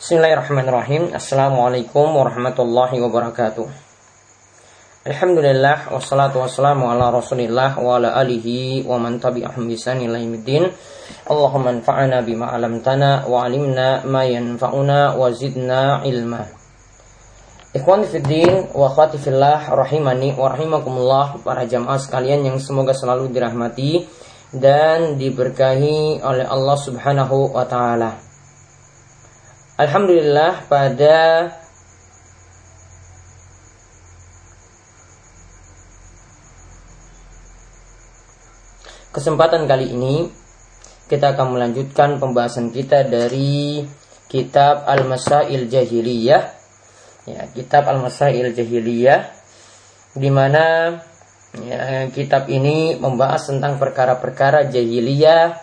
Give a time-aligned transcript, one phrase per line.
[0.00, 1.12] Bismillahirrahmanirrahim.
[1.12, 3.68] Assalamualaikum warahmatullahi wabarakatuh.
[5.04, 10.72] Alhamdulillah wassalatu wassalamu ala Rasulillah wa ala alihi wa man tabi'ahum bi ila yaumiddin.
[11.28, 16.48] Allahumma anfa'na bima 'allamtana wa 'allimna ma yanfa'una wa zidna ilma.
[17.76, 24.08] Ikhwan fiddin wa akhwati fillah rahimani wa rahimakumullah para jamaah sekalian yang semoga selalu dirahmati
[24.56, 28.29] dan diberkahi oleh Allah Subhanahu wa taala.
[29.80, 31.48] Alhamdulillah pada
[39.08, 40.28] kesempatan kali ini
[41.08, 43.80] kita akan melanjutkan pembahasan kita dari
[44.28, 46.44] kitab Al-Masail Jahiliyah.
[47.24, 49.32] Ya, kitab Al-Masail Jahiliyah
[50.12, 50.92] di mana
[51.56, 55.56] ya, kitab ini membahas tentang perkara-perkara jahiliyah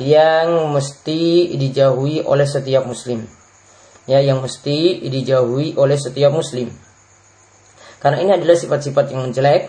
[0.00, 3.28] yang mesti dijauhi oleh setiap muslim
[4.08, 6.72] ya yang mesti dijauhi oleh setiap muslim.
[8.00, 9.68] Karena ini adalah sifat-sifat yang jelek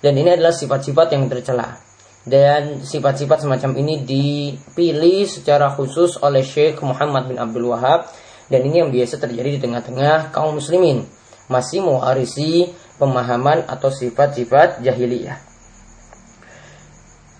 [0.00, 1.76] dan ini adalah sifat-sifat yang tercela.
[2.20, 8.08] Dan sifat-sifat semacam ini dipilih secara khusus oleh Syekh Muhammad bin Abdul Wahab
[8.48, 11.04] dan ini yang biasa terjadi di tengah-tengah kaum muslimin
[11.48, 15.40] masih mewarisi pemahaman atau sifat-sifat jahiliyah.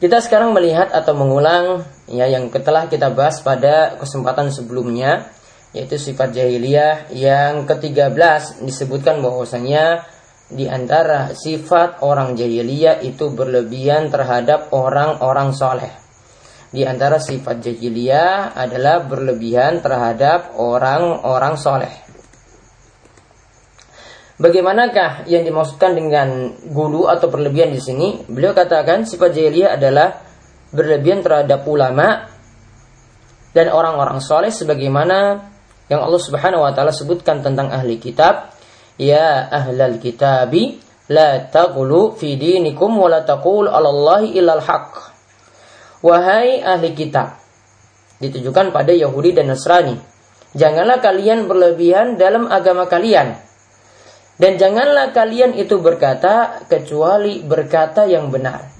[0.00, 5.28] Kita sekarang melihat atau mengulang ya yang telah kita bahas pada kesempatan sebelumnya
[5.70, 10.02] yaitu sifat jahiliyah yang ke-13 disebutkan bahwasanya
[10.50, 15.94] di antara sifat orang jahiliyah itu berlebihan terhadap orang-orang soleh.
[16.74, 21.94] Di antara sifat jahiliyah adalah berlebihan terhadap orang-orang soleh.
[24.40, 28.08] Bagaimanakah yang dimaksudkan dengan gulu atau berlebihan di sini?
[28.26, 30.18] Beliau katakan sifat jahiliyah adalah
[30.74, 32.26] berlebihan terhadap ulama
[33.54, 35.49] dan orang-orang soleh sebagaimana
[35.90, 38.54] yang Allah Subhanahu wa taala sebutkan tentang ahli kitab,
[38.94, 40.78] ya ahlal kitabi
[41.10, 45.10] la taqulu fi dinikum wa la taqul 'ala Allahi illal haqq.
[46.06, 47.42] Wahai ahli kitab,
[48.22, 49.98] ditujukan pada Yahudi dan Nasrani.
[50.54, 53.38] Janganlah kalian berlebihan dalam agama kalian.
[54.40, 58.72] Dan janganlah kalian itu berkata kecuali berkata yang benar.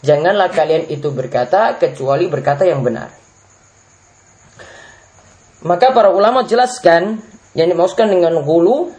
[0.00, 3.19] Janganlah kalian itu berkata kecuali berkata yang benar.
[5.60, 7.20] Maka para ulama jelaskan
[7.52, 8.96] yang dimaksudkan dengan hulu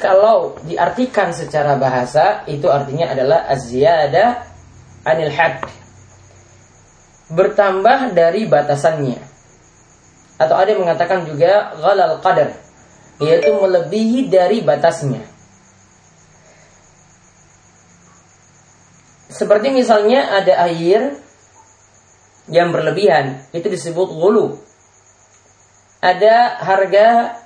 [0.00, 4.48] kalau diartikan secara bahasa itu artinya adalah azyada
[5.04, 5.60] anil had
[7.28, 9.20] bertambah dari batasannya.
[10.40, 12.56] Atau ada yang mengatakan juga ghalal qadar
[13.22, 15.22] yaitu melebihi dari batasnya.
[19.30, 21.20] Seperti misalnya ada air
[22.48, 24.63] yang berlebihan itu disebut gulu
[26.04, 27.40] ada harga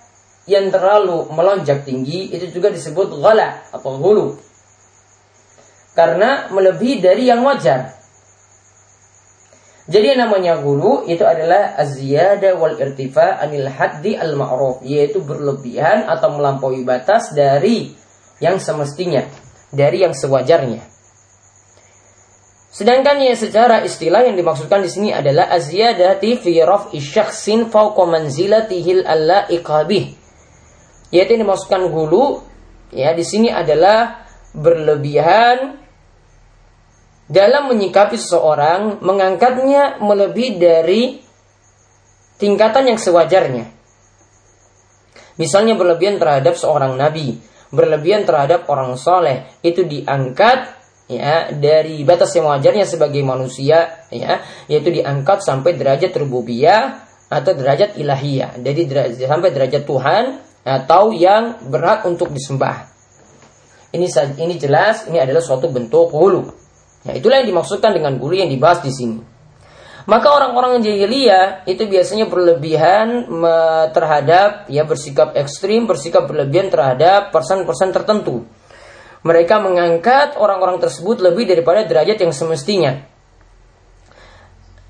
[0.51, 4.29] yang terlalu melonjak tinggi itu juga disebut ghala atau hulu.
[5.95, 7.95] Karena melebihi dari yang wajar.
[9.89, 16.05] Jadi yang namanya hulu itu adalah aziyada wal irtifa anil haddi al ma'ruf yaitu berlebihan
[16.05, 17.95] atau melampaui batas dari
[18.43, 19.25] yang semestinya,
[19.73, 20.98] dari yang sewajarnya.
[22.69, 29.09] Sedangkan yang secara istilah yang dimaksudkan di sini adalah aziyadati fi raf'i syakhsin fawqa manzilatihil
[29.09, 30.13] alla iqabih.
[31.09, 32.45] Yaitu yang dimaksudkan gulu
[32.93, 35.81] ya di sini adalah berlebihan
[37.29, 41.03] dalam menyikapi seseorang mengangkatnya melebihi dari
[42.41, 43.65] tingkatan yang sewajarnya.
[45.41, 47.39] Misalnya berlebihan terhadap seorang nabi,
[47.73, 50.78] berlebihan terhadap orang soleh, itu diangkat
[51.09, 57.97] ya dari batas yang wajarnya sebagai manusia ya yaitu diangkat sampai derajat rububiyah atau derajat
[58.01, 58.61] ilahiyah.
[58.61, 60.25] Jadi derajat, sampai derajat Tuhan
[60.65, 62.89] atau yang berhak untuk disembah.
[63.89, 64.05] Ini
[64.37, 66.45] ini jelas ini adalah suatu bentuk hulu
[67.09, 69.21] ya itulah yang dimaksudkan dengan hulu yang dibahas di sini.
[70.09, 73.29] Maka orang-orang jahiliyah itu biasanya berlebihan
[73.93, 78.49] terhadap ya bersikap ekstrim bersikap berlebihan terhadap persen-persen tertentu
[79.27, 83.03] mereka mengangkat orang-orang tersebut lebih daripada derajat yang semestinya.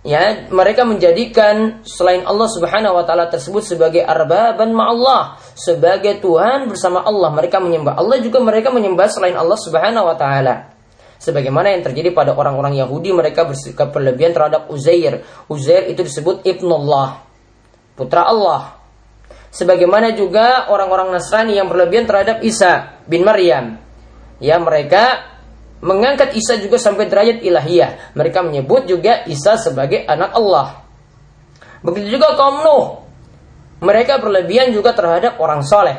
[0.07, 7.03] Ya, mereka menjadikan selain Allah Subhanahu wa taala tersebut sebagai arbaban ma'allah, sebagai Tuhan bersama
[7.03, 7.35] Allah.
[7.35, 10.71] Mereka menyembah Allah juga mereka menyembah selain Allah Subhanahu wa taala.
[11.19, 15.27] Sebagaimana yang terjadi pada orang-orang Yahudi, mereka bersikap berlebihan terhadap Uzair.
[15.51, 17.27] Uzair itu disebut ibnullah,
[17.99, 18.79] putra Allah.
[19.51, 23.88] Sebagaimana juga orang-orang Nasrani yang berlebihan terhadap Isa bin Maryam
[24.39, 25.35] ya mereka
[25.79, 28.15] mengangkat Isa juga sampai derajat ilahiyah.
[28.19, 30.83] Mereka menyebut juga Isa sebagai anak Allah.
[31.83, 32.87] Begitu juga kaum Nuh.
[33.79, 35.95] Mereka berlebihan juga terhadap orang soleh.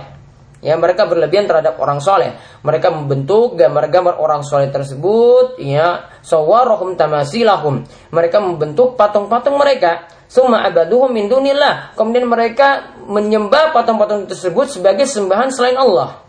[0.59, 2.35] Ya, mereka berlebihan terhadap orang soleh.
[2.67, 5.55] Mereka membentuk gambar-gambar orang soleh tersebut.
[5.63, 7.87] Ya, sawarohum tamasilahum.
[8.11, 10.11] Mereka membentuk patung-patung mereka.
[10.27, 11.95] Suma abaduhum min dunillah.
[11.95, 16.28] Kemudian mereka menyembah patung-patung tersebut sebagai sembahan selain Allah.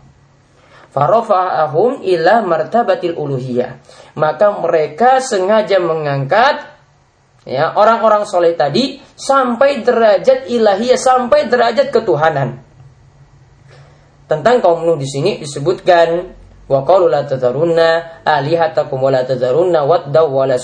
[0.91, 3.79] Farofa'ahum ila martabatil uluhiyah.
[4.19, 6.67] Maka mereka sengaja mengangkat
[7.47, 12.59] ya orang-orang soleh tadi sampai derajat ilahiyah sampai derajat ketuhanan.
[14.27, 16.35] Tentang kaum Nuh di sini disebutkan
[16.67, 20.55] wa qalu la tadharunna alihatakum wa la tadharunna wadda wa la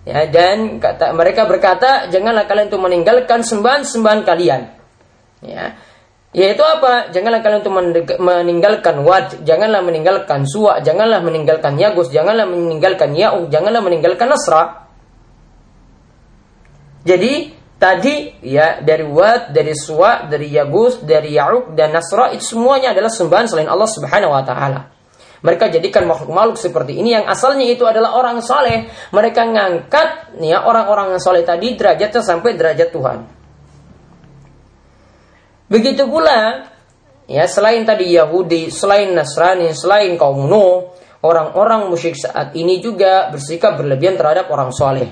[0.00, 4.62] ya dan kata mereka berkata janganlah kalian untuk meninggalkan sembahan-sembahan kalian.
[5.44, 5.89] Ya
[6.30, 7.10] yaitu apa?
[7.10, 7.74] Janganlah kalian untuk
[8.22, 14.86] meninggalkan Wad, janganlah meninggalkan Suwa, janganlah meninggalkan Yagus, janganlah meninggalkan Ya'u, janganlah meninggalkan Nasra.
[17.02, 17.50] Jadi
[17.82, 23.10] tadi ya dari Wad, dari Suwa, dari Yagus, dari Ya'uk dan Nasra itu semuanya adalah
[23.10, 24.80] sembahan selain Allah Subhanahu wa taala.
[25.40, 28.86] Mereka jadikan makhluk-makhluk seperti ini yang asalnya itu adalah orang soleh.
[29.10, 33.39] Mereka ngangkat ya orang-orang soleh tadi derajatnya sampai derajat Tuhan.
[35.70, 36.66] Begitu pula
[37.30, 40.90] ya selain tadi Yahudi, selain Nasrani, selain kaum Nuh,
[41.22, 45.08] orang-orang musyrik saat ini juga bersikap berlebihan terhadap orang soleh.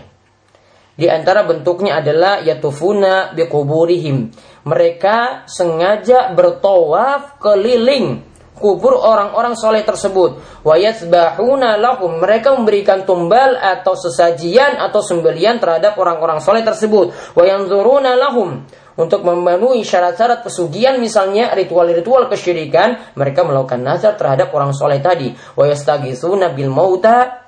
[0.98, 4.34] Di antara bentuknya adalah yatufuna biquburihim.
[4.66, 8.27] Mereka sengaja bertawaf keliling
[8.58, 10.42] kubur orang-orang soleh tersebut.
[10.66, 12.18] Wayatsbahuna lahum.
[12.18, 17.14] Mereka memberikan tumbal atau sesajian atau sembelian terhadap orang-orang soleh tersebut.
[17.38, 18.66] Wayanzuruna lahum
[18.98, 25.64] untuk memenuhi syarat-syarat pesugihan misalnya ritual-ritual kesyirikan mereka melakukan nazar terhadap orang soleh tadi wa
[25.70, 27.46] yastaghitsuna bil mauta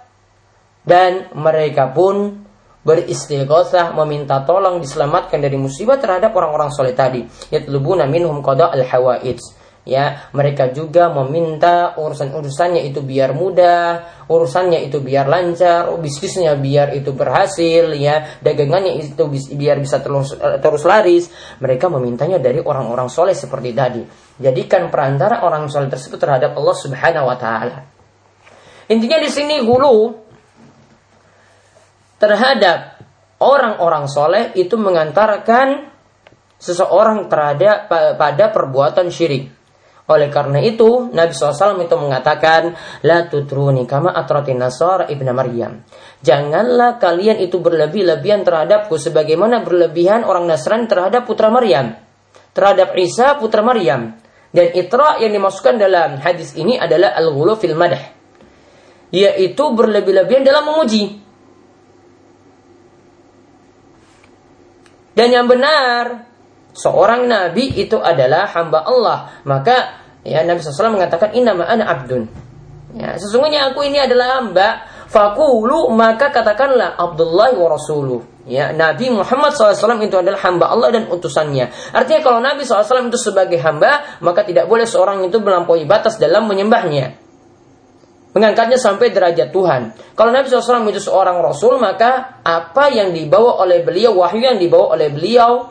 [0.86, 2.46] dan mereka pun
[2.86, 9.59] beristighosah meminta tolong diselamatkan dari musibah terhadap orang-orang soleh tadi yatlubuna minhum qada al hawaij
[9.90, 17.10] ya mereka juga meminta urusan-urusannya itu biar mudah urusannya itu biar lancar bisnisnya biar itu
[17.10, 18.38] berhasil ya.
[18.38, 19.26] Dagangannya itu
[19.58, 21.26] biar bisa terus terus laris.
[21.58, 24.02] Mereka memintanya dari orang-orang soleh seperti tadi.
[24.38, 27.78] Jadikan perantara orang soleh tersebut terhadap Allah Subhanahu Wa Taala.
[28.86, 30.14] Intinya di sini hulu
[32.22, 33.02] terhadap
[33.42, 35.90] orang-orang soleh itu mengantarkan
[36.60, 37.88] seseorang terhadap
[38.20, 39.59] pada perbuatan syirik
[40.10, 42.74] oleh karena itu, Nabi SAW itu mengatakan,
[43.06, 45.86] La tutruni kama atratin nasara ibn Maryam.
[46.20, 51.96] Janganlah kalian itu berlebih-lebihan terhadapku sebagaimana berlebihan orang Nasrani terhadap putra Maryam.
[52.52, 54.20] Terhadap Isa putra Maryam.
[54.50, 58.02] Dan itra yang dimasukkan dalam hadis ini adalah al-ghulu fil madah.
[59.14, 61.22] Yaitu berlebih-lebihan dalam memuji.
[65.14, 66.30] Dan yang benar,
[66.74, 69.18] seorang nabi itu adalah hamba Allah.
[69.46, 72.28] Maka Ya Nabi SAW mengatakan inna ana abdun.
[72.96, 74.84] Ya, sesungguhnya aku ini adalah hamba.
[75.10, 78.46] Fakulu maka katakanlah Abdullah wa Rasuluh.
[78.46, 81.70] Ya, Nabi Muhammad SAW itu adalah hamba Allah dan utusannya.
[81.90, 86.46] Artinya kalau Nabi SAW itu sebagai hamba, maka tidak boleh seorang itu melampaui batas dalam
[86.46, 87.18] menyembahnya.
[88.30, 90.14] Mengangkatnya sampai derajat Tuhan.
[90.14, 94.94] Kalau Nabi SAW itu seorang Rasul, maka apa yang dibawa oleh beliau, wahyu yang dibawa
[94.94, 95.66] oleh beliau,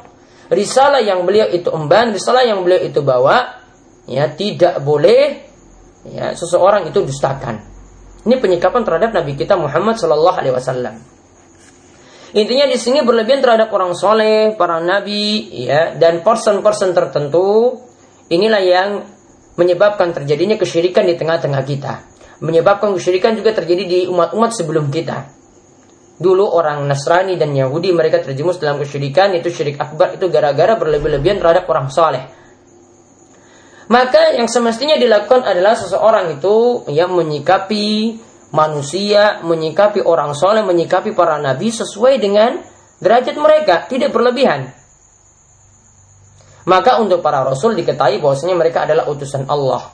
[0.52, 3.59] risalah yang beliau itu emban, risalah yang beliau itu bawa,
[4.10, 5.46] ya tidak boleh
[6.10, 7.62] ya seseorang itu dustakan.
[8.26, 10.96] Ini penyikapan terhadap Nabi kita Muhammad Shallallahu Alaihi Wasallam.
[12.30, 17.82] Intinya di sini berlebihan terhadap orang soleh, para nabi, ya, dan person-person tertentu.
[18.30, 18.90] Inilah yang
[19.58, 22.06] menyebabkan terjadinya kesyirikan di tengah-tengah kita.
[22.46, 25.34] Menyebabkan kesyirikan juga terjadi di umat-umat sebelum kita.
[26.22, 31.42] Dulu orang Nasrani dan Yahudi mereka terjemus dalam kesyirikan itu syirik akbar itu gara-gara berlebih-lebihan
[31.42, 32.39] terhadap orang soleh.
[33.90, 38.22] Maka yang semestinya dilakukan adalah seseorang itu yang menyikapi
[38.54, 42.62] manusia, menyikapi orang soleh, menyikapi para nabi sesuai dengan
[43.02, 44.70] derajat mereka, tidak berlebihan.
[46.70, 49.90] Maka untuk para rasul diketahui bahwasanya mereka adalah utusan Allah.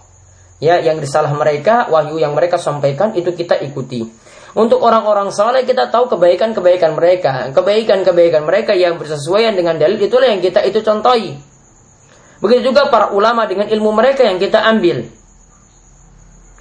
[0.60, 4.04] Ya, yang disalah mereka, wahyu yang mereka sampaikan itu kita ikuti.
[4.56, 10.44] Untuk orang-orang soleh kita tahu kebaikan-kebaikan mereka, kebaikan-kebaikan mereka yang bersesuaian dengan dalil itulah yang
[10.44, 11.55] kita itu contohi.
[12.46, 15.02] Begitu juga para ulama dengan ilmu mereka yang kita ambil.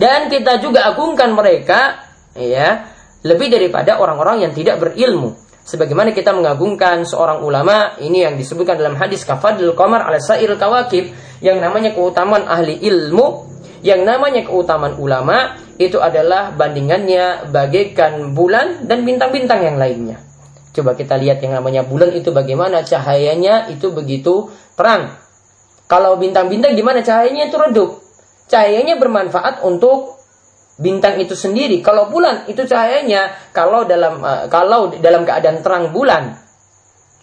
[0.00, 2.88] Dan kita juga agungkan mereka ya
[3.20, 5.36] lebih daripada orang-orang yang tidak berilmu.
[5.68, 11.12] Sebagaimana kita mengagungkan seorang ulama ini yang disebutkan dalam hadis kafadil qamar ala sair kawakib
[11.44, 13.52] yang namanya keutamaan ahli ilmu
[13.84, 20.16] yang namanya keutamaan ulama itu adalah bandingannya bagaikan bulan dan bintang-bintang yang lainnya.
[20.72, 25.23] Coba kita lihat yang namanya bulan itu bagaimana cahayanya itu begitu terang.
[25.84, 28.00] Kalau bintang-bintang gimana cahayanya itu redup.
[28.48, 30.16] Cahayanya bermanfaat untuk
[30.80, 31.80] bintang itu sendiri.
[31.84, 36.40] Kalau bulan itu cahayanya kalau dalam uh, kalau dalam keadaan terang bulan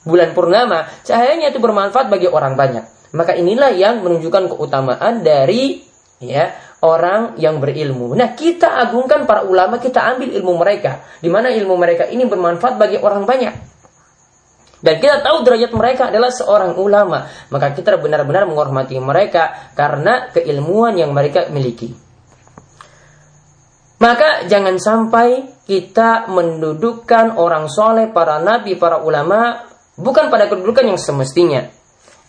[0.02, 2.86] bulan purnama, cahayanya itu bermanfaat bagi orang banyak.
[3.12, 5.84] Maka inilah yang menunjukkan keutamaan dari
[6.24, 8.18] ya orang yang berilmu.
[8.18, 11.06] Nah, kita agungkan para ulama, kita ambil ilmu mereka.
[11.22, 13.71] Di mana ilmu mereka ini bermanfaat bagi orang banyak.
[14.82, 17.30] Dan kita tahu derajat mereka adalah seorang ulama.
[17.54, 21.94] Maka kita benar-benar menghormati mereka karena keilmuan yang mereka miliki.
[24.02, 29.62] Maka jangan sampai kita mendudukkan orang soleh, para nabi, para ulama
[29.94, 31.70] bukan pada kedudukan yang semestinya.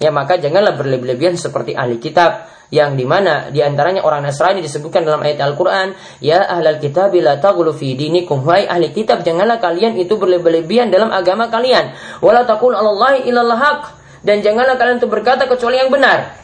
[0.01, 5.05] Ya maka janganlah berlebihan seperti ahli kitab yang di mana di antaranya orang Nasrani disebutkan
[5.05, 5.93] dalam ayat Al-Quran
[6.25, 11.13] ya ahlal kitab la taghlu fi dinikum wahai ahli kitab janganlah kalian itu berlebihan dalam
[11.13, 11.93] agama kalian
[12.25, 13.93] wala taqul alallahi illallah
[14.25, 16.41] dan janganlah kalian itu berkata kecuali yang benar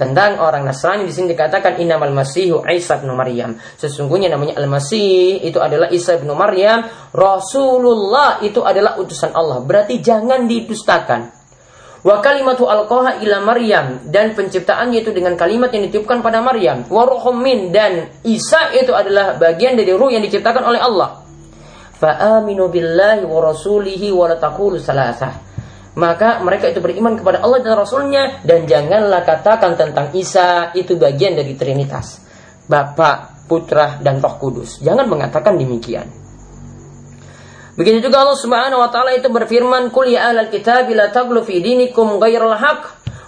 [0.00, 3.54] tentang orang Nasrani di sini dikatakan innamal masihu Isa bin Maryam.
[3.76, 9.62] Sesungguhnya namanya Al-Masih itu adalah Isa bin Maryam, Rasulullah itu adalah utusan Allah.
[9.62, 11.41] Berarti jangan didustakan.
[12.02, 16.82] Wa kalimatu alqaha ila Maryam dan penciptaannya itu dengan kalimat yang ditiupkan pada Maryam.
[16.90, 21.22] Wa min dan Isa itu adalah bagian dari ruh yang diciptakan oleh Allah.
[21.94, 25.54] Fa aminu billahi wa rasulihi wa la taqulu salasah.
[25.92, 31.36] Maka mereka itu beriman kepada Allah dan Rasulnya dan janganlah katakan tentang Isa itu bagian
[31.36, 32.24] dari Trinitas.
[32.64, 34.80] Bapa, Putra, dan Roh Kudus.
[34.80, 36.21] Jangan mengatakan demikian.
[37.72, 41.64] Begitu juga Allah Subhanahu wa taala itu berfirman, "Qul ya ahlal kitab la taghlu fi
[41.64, 42.82] dinikum ghairal haqq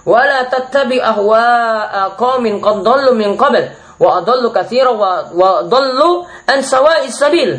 [0.05, 6.29] wa la tattabi ahwa'a qaumin qad dhallu min qabl wa adallu katsira wa, wa dhallu
[6.45, 7.57] an sawa'is sabil."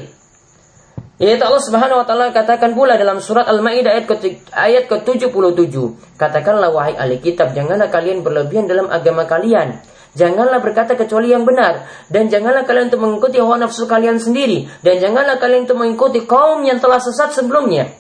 [1.17, 4.15] Yaitu Allah Subhanahu wa taala katakan pula dalam surat Al-Maidah ayat ke
[4.51, 5.73] ayat ke-77,
[6.19, 9.79] katakanlah wahai ahli kitab, janganlah kalian berlebihan dalam agama kalian
[10.15, 11.91] Janganlah berkata kecuali yang benar.
[12.07, 14.63] Dan janganlah kalian untuk mengikuti hawa nafsu kalian sendiri.
[14.79, 17.91] Dan janganlah kalian untuk mengikuti kaum yang telah sesat sebelumnya.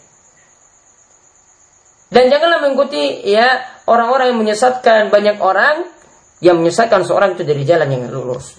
[2.07, 3.59] Dan janganlah mengikuti ya
[3.91, 5.91] orang-orang yang menyesatkan banyak orang
[6.39, 8.55] yang menyesatkan seorang itu dari jalan yang lurus.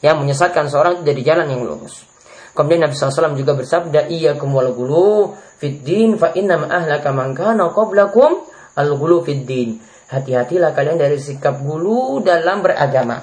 [0.00, 2.08] Yang menyesatkan seorang itu dari jalan yang lurus.
[2.54, 7.68] Kemudian Nabi SAW juga bersabda, Iya kumwal gulu fid din fa innam ahlaka man kana
[7.74, 8.46] qablakum
[8.78, 9.82] al gulu fid din
[10.14, 13.18] hati-hatilah kalian dari sikap gulu dalam beragama.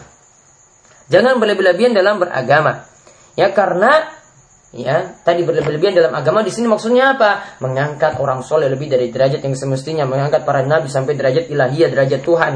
[1.08, 2.88] Jangan berlebihan dalam beragama.
[3.40, 4.12] Ya karena
[4.76, 7.60] ya tadi berlebihan dalam agama di sini maksudnya apa?
[7.64, 12.22] Mengangkat orang soleh lebih dari derajat yang semestinya, mengangkat para nabi sampai derajat ilahiyah, derajat
[12.24, 12.54] Tuhan.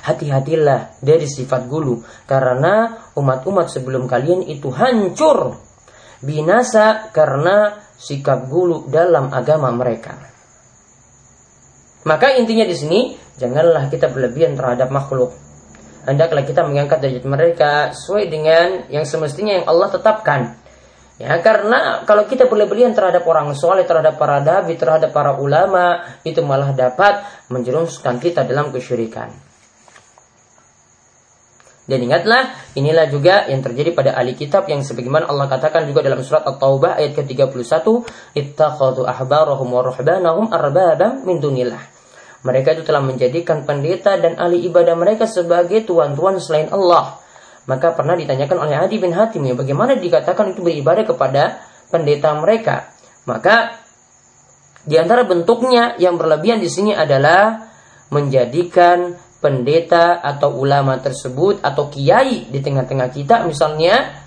[0.00, 5.60] Hati-hatilah dari sifat gulu karena umat-umat sebelum kalian itu hancur
[6.24, 10.16] binasa karena sikap gulu dalam agama mereka.
[12.04, 13.00] Maka intinya di sini
[13.36, 15.36] janganlah kita berlebihan terhadap makhluk.
[16.08, 20.40] Hendaklah kita mengangkat derajat mereka sesuai dengan yang semestinya yang Allah tetapkan.
[21.20, 26.40] Ya, karena kalau kita berlebihan terhadap orang soleh, terhadap para dabi, terhadap para ulama, itu
[26.40, 27.20] malah dapat
[27.52, 29.49] menjerumuskan kita dalam kesyirikan.
[31.90, 36.22] Dan ingatlah, inilah juga yang terjadi pada ahli kitab yang sebagaimana Allah katakan juga dalam
[36.22, 37.82] surat At-Taubah ayat ke-31,
[38.38, 41.82] ittakhadhu ahbarahum wa ruhbanahum arbabam min dunillah.
[42.46, 47.18] Mereka itu telah menjadikan pendeta dan ahli ibadah mereka sebagai tuan-tuan selain Allah.
[47.66, 51.58] Maka pernah ditanyakan oleh Adi bin Hatim ya, bagaimana dikatakan itu beribadah kepada
[51.90, 52.86] pendeta mereka.
[53.26, 53.74] Maka
[54.86, 57.66] di antara bentuknya yang berlebihan di sini adalah
[58.14, 64.20] menjadikan pendeta atau ulama tersebut atau kiai di tengah-tengah kita misalnya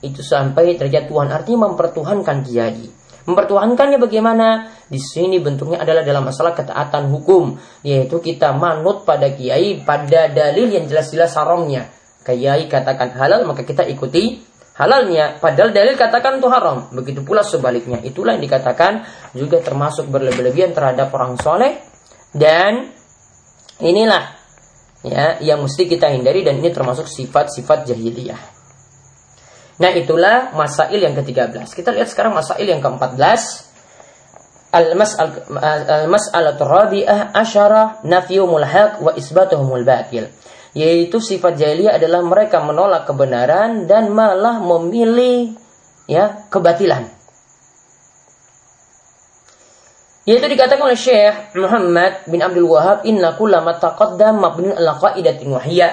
[0.00, 2.88] itu sampai derajat Tuhan artinya mempertuhankan kiai.
[3.28, 4.72] Mempertuhankannya bagaimana?
[4.88, 10.72] Di sini bentuknya adalah dalam masalah ketaatan hukum, yaitu kita manut pada kiai pada dalil
[10.72, 11.92] yang jelas-jelas haramnya.
[12.24, 14.40] Kiai katakan halal, maka kita ikuti
[14.80, 15.36] halalnya.
[15.36, 16.88] Padahal dalil katakan itu haram.
[16.96, 18.00] Begitu pula sebaliknya.
[18.00, 19.04] Itulah yang dikatakan
[19.36, 21.76] juga termasuk berlebihan terhadap orang soleh.
[22.32, 22.88] Dan
[23.84, 24.39] inilah
[25.04, 28.40] ya yang mesti kita hindari dan ini termasuk sifat-sifat jahiliyah.
[29.80, 31.64] Nah itulah masail yang ke-13.
[31.72, 33.72] Kita lihat sekarang masail yang ke-14.
[34.70, 40.28] Al-mas'alatul rabi'ah asyara nafiyumul haq wa isbatuhumul batil.
[40.76, 45.56] Yaitu sifat jahiliyah adalah mereka menolak kebenaran dan malah memilih
[46.04, 47.19] ya kebatilan.
[50.30, 55.90] Yaitu dikatakan oleh Syekh Muhammad bin Abdul Wahab inna kullama taqaddam mabniun ala qaidatin wahiyah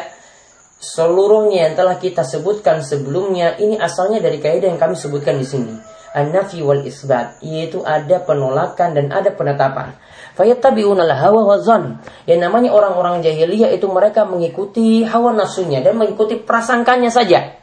[0.78, 5.74] Seluruhnya yang telah kita sebutkan sebelumnya ini asalnya dari kaidah yang kami sebutkan di sini.
[6.14, 9.98] an-nafi wal isbat, yaitu ada penolakan dan ada penetapan.
[10.38, 12.02] Fayattabi'una hawa wa zan.
[12.30, 17.58] Yang namanya orang-orang jahiliyah itu mereka mengikuti hawa nafsunya dan mengikuti prasangkanya saja.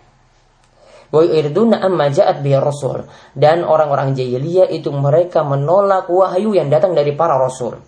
[1.13, 3.05] Wa irduna amma ja'at rasul.
[3.37, 7.81] Dan orang-orang jahiliyah itu mereka menolak wahyu yang datang dari para rasul.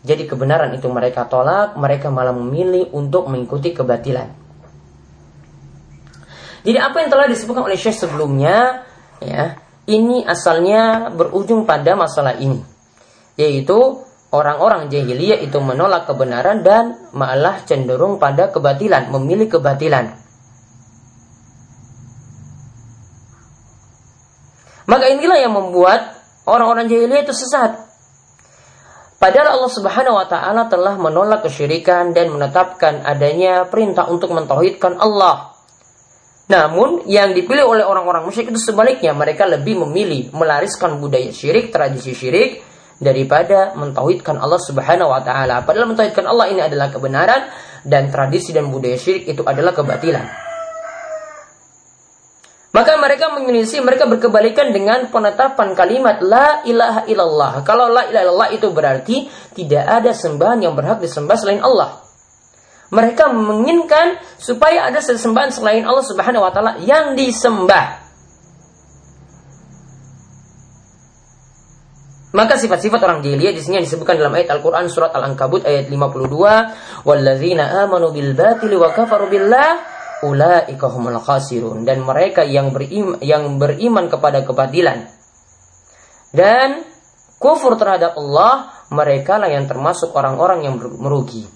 [0.00, 4.32] Jadi kebenaran itu mereka tolak, mereka malah memilih untuk mengikuti kebatilan.
[6.60, 8.84] Jadi apa yang telah disebutkan oleh Syekh sebelumnya,
[9.20, 9.56] ya,
[9.88, 12.60] ini asalnya berujung pada masalah ini,
[13.36, 13.76] yaitu
[14.32, 20.16] orang-orang jahiliyah itu menolak kebenaran dan malah cenderung pada kebatilan, memilih kebatilan.
[24.90, 26.18] Maka inilah yang membuat
[26.50, 27.78] orang-orang jahiliyah itu sesat.
[29.22, 35.54] Padahal Allah Subhanahu wa taala telah menolak kesyirikan dan menetapkan adanya perintah untuk mentauhidkan Allah.
[36.50, 42.10] Namun yang dipilih oleh orang-orang musyrik itu sebaliknya, mereka lebih memilih melariskan budaya syirik, tradisi
[42.10, 42.58] syirik
[42.98, 45.62] daripada mentauhidkan Allah Subhanahu wa taala.
[45.62, 47.46] Padahal mentauhidkan Allah ini adalah kebenaran
[47.86, 50.49] dan tradisi dan budaya syirik itu adalah kebatilan.
[52.70, 57.66] Maka mereka menyelisih, mereka berkebalikan dengan penetapan kalimat La ilaha illallah.
[57.66, 59.26] Kalau La ilaha illallah itu berarti
[59.58, 61.98] tidak ada sembahan yang berhak disembah selain Allah.
[62.94, 68.06] Mereka menginginkan supaya ada sesembahan selain Allah Subhanahu wa taala yang disembah.
[72.30, 77.82] Maka sifat-sifat orang jahiliyah di sini disebutkan dalam ayat Al-Qur'an surat Al-Ankabut ayat 52, "Walladzina
[77.82, 79.89] amanu bil batili wa kafaru billah
[80.20, 85.08] khasirun dan mereka yang beriman yang beriman kepada kebatilan
[86.36, 86.84] dan
[87.40, 91.46] kufur terhadap Allah mereka lah yang termasuk orang-orang yang merugi.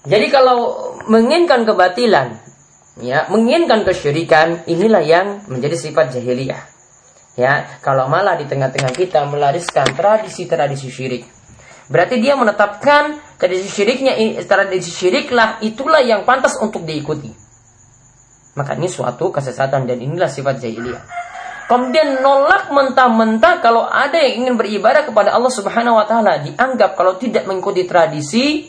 [0.00, 2.40] Jadi kalau menginginkan kebatilan,
[3.04, 6.62] ya, menginginkan kesyirikan, inilah yang menjadi sifat jahiliyah.
[7.36, 11.24] Ya, kalau malah di tengah-tengah kita melariskan tradisi-tradisi syirik,
[11.90, 14.12] Berarti dia menetapkan tradisi syiriknya,
[14.44, 17.32] tradisi syiriklah itulah yang pantas untuk diikuti.
[18.60, 21.00] Maka ini suatu kesesatan dan inilah sifat jahiliyah.
[21.70, 27.14] Kemudian nolak mentah-mentah kalau ada yang ingin beribadah kepada Allah Subhanahu wa taala dianggap kalau
[27.14, 28.66] tidak mengikuti tradisi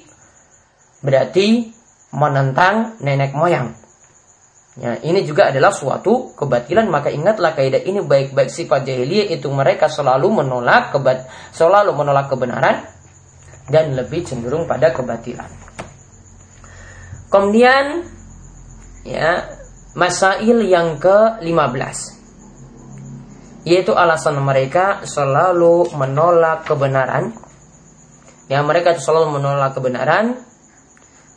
[1.02, 1.66] berarti
[2.14, 3.74] menentang nenek moyang.
[4.80, 9.92] Ya, ini juga adalah suatu kebatilan maka ingatlah kaidah ini baik-baik sifat jahiliyah itu mereka
[9.92, 12.88] selalu menolak kebat selalu menolak kebenaran
[13.68, 15.50] dan lebih cenderung pada kebatilan.
[17.32, 18.06] Kemudian
[19.06, 19.46] ya,
[19.94, 22.22] masail yang ke-15
[23.62, 27.34] yaitu alasan mereka selalu menolak kebenaran.
[28.50, 30.34] Ya, mereka selalu menolak kebenaran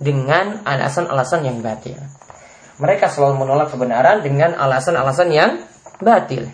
[0.01, 2.01] dengan alasan-alasan yang batil.
[2.81, 5.63] Mereka selalu menolak kebenaran dengan alasan-alasan yang
[6.03, 6.51] batil.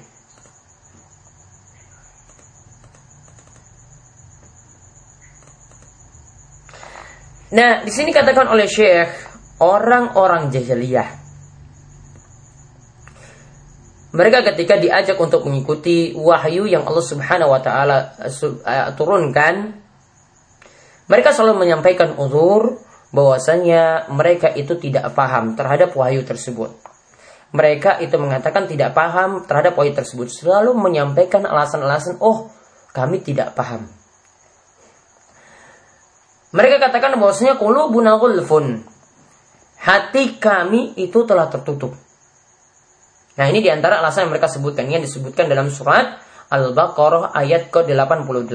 [7.50, 9.10] Nah, di sini katakan oleh Syekh
[9.58, 11.18] orang-orang jahiliyah.
[14.10, 19.78] Mereka ketika diajak untuk mengikuti wahyu yang Allah Subhanahu wa taala uh, turunkan,
[21.06, 26.74] mereka selalu menyampaikan uzur bahwasanya mereka itu tidak paham terhadap wahyu tersebut.
[27.50, 32.50] Mereka itu mengatakan tidak paham terhadap wahyu tersebut, selalu menyampaikan alasan-alasan, "Oh,
[32.94, 33.99] kami tidak paham."
[36.50, 38.82] Mereka katakan bahwasanya qulubuna ghulfun.
[39.80, 41.94] Hati kami itu telah tertutup.
[43.38, 48.50] Nah, ini di antara alasan yang mereka sebutkan yang disebutkan dalam surat Al-Baqarah ayat ke-88.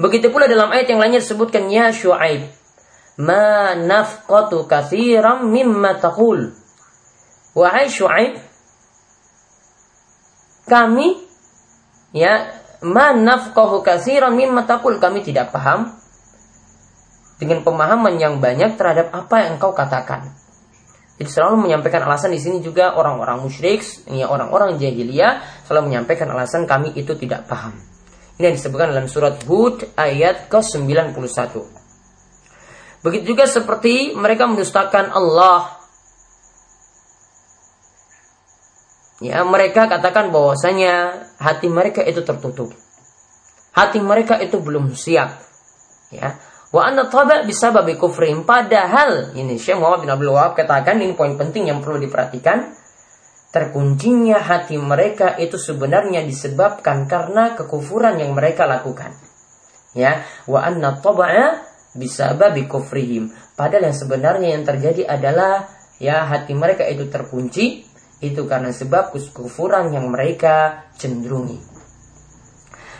[0.00, 2.48] Begitu pula dalam ayat yang lainnya disebutkan ya Syuaib,
[3.20, 6.56] ma nafqatu katsiran mimma taqul.
[7.52, 8.40] Wahai Syuaib,
[10.64, 11.20] kami
[12.16, 15.94] ya ma nafqahu katsiran mimma taqul kami tidak paham
[17.38, 20.30] dengan pemahaman yang banyak terhadap apa yang engkau katakan.
[21.18, 26.66] Jadi selalu menyampaikan alasan di sini juga orang-orang musyrik, ya orang-orang jahiliyah selalu menyampaikan alasan
[26.66, 27.78] kami itu tidak paham.
[28.38, 31.12] Ini yang disebutkan dalam surat Hud ayat ke-91.
[33.02, 35.81] Begitu juga seperti mereka mendustakan Allah.
[39.22, 42.74] Ya, mereka katakan bahwasanya hati mereka itu tertutup.
[43.70, 45.38] Hati mereka itu belum siap.
[46.10, 46.42] Ya.
[46.74, 48.42] Wa anna taba bisa babi kufrim.
[48.42, 52.74] Padahal ini Syekh Muhammad bin Abdul Wahab katakan ini poin penting yang perlu diperhatikan.
[53.52, 59.12] Terkuncinya hati mereka itu sebenarnya disebabkan karena kekufuran yang mereka lakukan.
[59.92, 61.60] Ya, wa anna taba'a
[61.92, 63.28] bisa babi kufrihim.
[63.52, 65.68] Padahal yang sebenarnya yang terjadi adalah
[66.00, 67.91] ya hati mereka itu terkunci
[68.22, 71.58] Itu karena sebab kekufuran yang mereka cenderungi.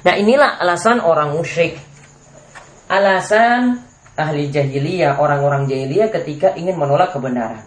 [0.03, 1.79] Nah inilah alasan orang musyrik.
[2.91, 3.79] Alasan
[4.19, 7.63] ahli jahiliyah, orang-orang jahiliyah ketika ingin menolak kebenaran.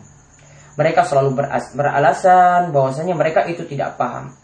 [0.76, 1.40] Mereka selalu
[1.80, 4.36] beralasan bahwasanya mereka itu tidak paham.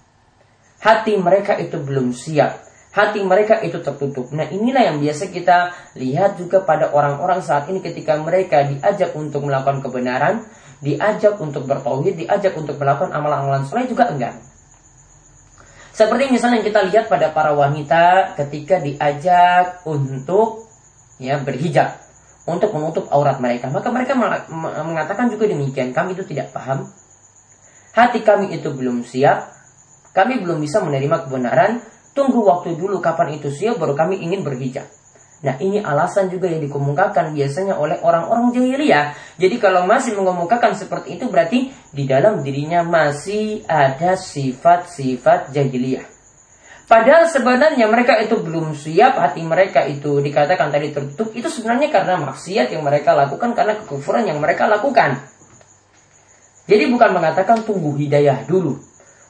[0.80, 4.30] Hati mereka itu belum siap hati mereka itu tertutup.
[4.36, 9.48] Nah inilah yang biasa kita lihat juga pada orang-orang saat ini ketika mereka diajak untuk
[9.48, 10.44] melakukan kebenaran,
[10.82, 14.36] diajak untuk bertauhid, diajak untuk melakukan amalan-amalan soleh juga enggak.
[15.94, 20.66] Seperti misalnya yang kita lihat pada para wanita ketika diajak untuk
[21.22, 22.02] ya berhijab
[22.50, 24.18] untuk menutup aurat mereka, maka mereka
[24.50, 26.90] mengatakan juga demikian, kami itu tidak paham,
[27.94, 29.54] hati kami itu belum siap,
[30.18, 34.84] kami belum bisa menerima kebenaran, Tunggu waktu dulu kapan itu siap baru kami ingin berhijab.
[35.42, 39.18] Nah ini alasan juga yang dikemukakan biasanya oleh orang-orang jahiliyah.
[39.42, 46.06] Jadi kalau masih mengemukakan seperti itu berarti di dalam dirinya masih ada sifat-sifat jahiliyah.
[46.86, 51.32] Padahal sebenarnya mereka itu belum siap, hati mereka itu dikatakan tadi tertutup.
[51.32, 55.24] Itu sebenarnya karena maksiat yang mereka lakukan, karena kekufuran yang mereka lakukan.
[56.68, 58.76] Jadi bukan mengatakan tunggu hidayah dulu.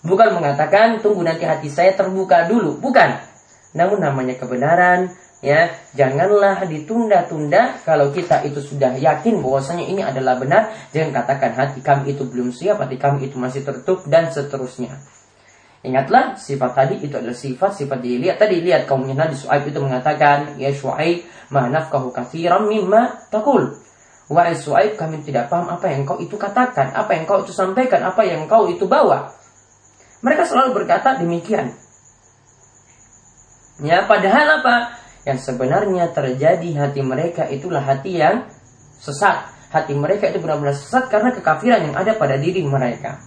[0.02, 3.21] Bukan mengatakan tunggu nanti hati saya terbuka dulu, bukan.
[3.78, 10.69] Namun namanya kebenaran, ya janganlah ditunda-tunda kalau kita itu sudah yakin bahwasanya ini adalah benar.
[10.93, 15.01] Jangan katakan hati kami itu belum siap, hati kami itu masih tertutup dan seterusnya.
[15.82, 18.38] Ingatlah sifat tadi itu adalah sifat-sifat dilihat.
[18.38, 23.82] Tadi lihat kaumnya Nabi Su'aib itu mengatakan, Ya Su'aib, ma nafkahu kathiran mimma takul.
[24.30, 28.06] Wahai Su'aib, kami tidak paham apa yang kau itu katakan, apa yang kau itu sampaikan,
[28.06, 29.34] apa yang kau itu bawa.
[30.21, 31.73] Mereka selalu berkata demikian.
[33.82, 35.00] Ya, padahal apa?
[35.21, 38.49] Yang sebenarnya terjadi hati mereka itulah hati yang
[38.97, 39.49] sesat.
[39.71, 43.21] Hati mereka itu benar-benar sesat karena kekafiran yang ada pada diri mereka.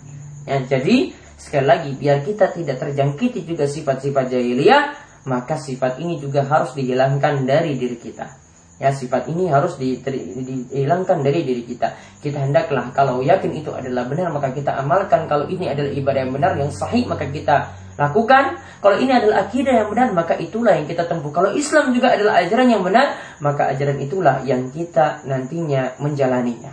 [0.44, 4.82] Ya, jadi sekali lagi biar kita tidak terjangkiti juga sifat-sifat jahiliyah,
[5.24, 8.44] maka sifat ini juga harus dihilangkan dari diri kita.
[8.74, 11.94] Ya sifat ini harus dihilangkan dari diri kita.
[12.18, 15.30] Kita hendaklah kalau yakin itu adalah benar maka kita amalkan.
[15.30, 18.58] Kalau ini adalah ibadah yang benar yang sahih maka kita lakukan.
[18.82, 21.32] Kalau ini adalah akidah yang benar maka itulah yang kita tempuh.
[21.32, 26.72] Kalau Islam juga adalah ajaran yang benar maka ajaran itulah yang kita nantinya menjalaninya.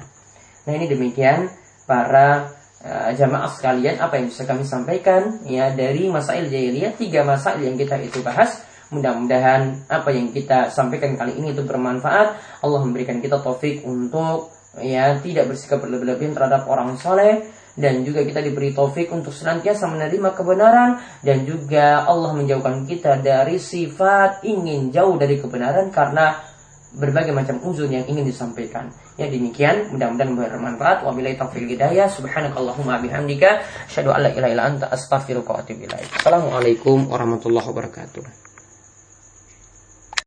[0.67, 1.49] Nah ini demikian
[1.89, 2.51] para
[2.83, 7.79] uh, jamaah sekalian apa yang bisa kami sampaikan ya dari masail jahiliyah tiga masail yang
[7.79, 12.59] kita itu bahas Mudah-mudahan apa yang kita sampaikan kali ini itu bermanfaat.
[12.59, 14.51] Allah memberikan kita taufik untuk
[14.83, 20.35] ya tidak bersikap berlebihan terhadap orang soleh dan juga kita diberi taufik untuk senantiasa menerima
[20.35, 26.51] kebenaran dan juga Allah menjauhkan kita dari sifat ingin jauh dari kebenaran karena
[26.91, 28.91] berbagai macam uzur yang ingin disampaikan.
[29.15, 31.07] Ya demikian, mudah-mudahan bermanfaat.
[31.07, 32.11] Wabillahi taufiq hidayah.
[32.11, 36.11] Subhanakallahumma bihamdika asyhadu an la ilaha illa anta astaghfiruka wa atubu ilaik.
[36.19, 38.50] Assalamualaikum warahmatullahi wabarakatuh.